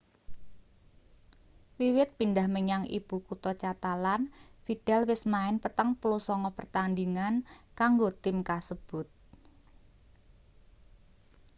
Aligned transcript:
wiwit 1.77 2.09
pindhah 2.17 2.47
menyang 2.55 2.83
ibu 2.97 3.15
kutha 3.27 3.53
catalan 3.61 4.21
vidal 4.65 5.01
wis 5.11 5.21
main 5.33 5.55
49 5.63 6.57
pertandhingan 6.57 7.33
kanggo 7.79 8.07
tim 8.23 8.37
kasebut 8.49 9.07